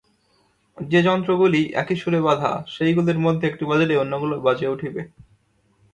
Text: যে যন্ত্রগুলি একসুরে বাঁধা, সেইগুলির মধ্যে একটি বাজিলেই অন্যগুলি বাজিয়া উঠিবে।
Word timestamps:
যে 0.77 0.99
যন্ত্রগুলি 1.03 1.61
একসুরে 1.73 2.19
বাঁধা, 2.21 2.51
সেইগুলির 2.73 3.19
মধ্যে 3.19 3.45
একটি 3.47 3.63
বাজিলেই 3.65 4.01
অন্যগুলি 4.03 4.35
বাজিয়া 4.41 4.73
উঠিবে। 4.75 5.01